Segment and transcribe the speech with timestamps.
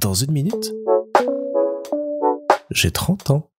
[0.00, 0.74] Dans une minute,
[2.70, 3.50] j'ai 30 ans.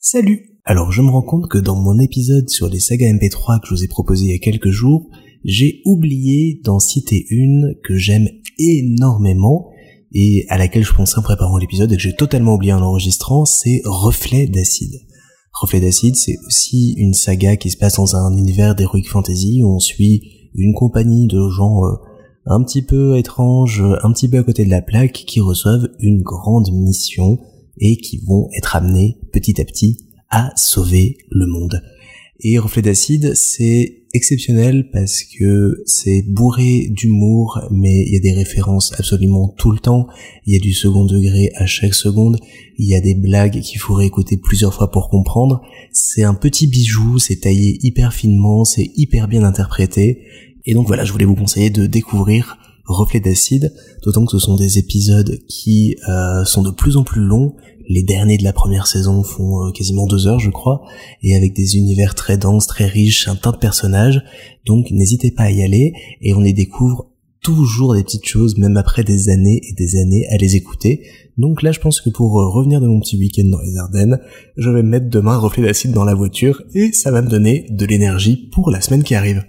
[0.00, 3.68] Salut Alors je me rends compte que dans mon épisode sur les sagas MP3 que
[3.68, 5.08] je vous ai proposé il y a quelques jours,
[5.44, 9.70] j'ai oublié d'en citer une que j'aime énormément
[10.12, 13.44] et à laquelle je pensais en préparant l'épisode et que j'ai totalement oublié en enregistrant,
[13.44, 15.00] c'est Reflet d'acide.
[15.52, 19.74] Reflet d'acide, c'est aussi une saga qui se passe dans un univers d'heroic fantasy où
[19.74, 21.96] on suit une compagnie de gens euh,
[22.48, 26.22] un petit peu étranges, un petit peu à côté de la plaque, qui reçoivent une
[26.22, 27.38] grande mission
[27.78, 29.98] et qui vont être amenés petit à petit
[30.30, 31.82] à sauver le monde.
[32.40, 38.32] Et Reflet d'acide, c'est exceptionnel parce que c'est bourré d'humour, mais il y a des
[38.32, 40.06] références absolument tout le temps.
[40.46, 42.38] Il y a du second degré à chaque seconde.
[42.78, 45.62] Il y a des blagues qu'il faut réécouter plusieurs fois pour comprendre.
[45.92, 50.22] C'est un petit bijou, c'est taillé hyper finement, c'est hyper bien interprété.
[50.64, 54.56] Et donc voilà, je voulais vous conseiller de découvrir Reflet d'acide, d'autant que ce sont
[54.56, 57.54] des épisodes qui euh, sont de plus en plus longs
[57.88, 60.82] les derniers de la première saison font euh, quasiment deux heures, je crois,
[61.22, 64.22] et avec des univers très denses, très riches, un tas de personnages.
[64.66, 67.10] Donc n'hésitez pas à y aller, et on y découvre
[67.42, 71.06] toujours des petites choses, même après des années et des années à les écouter.
[71.38, 74.18] Donc là, je pense que pour euh, revenir de mon petit week-end dans les Ardennes,
[74.56, 77.66] je vais mettre demain un reflet d'acide dans la voiture, et ça va me donner
[77.70, 79.42] de l'énergie pour la semaine qui arrive.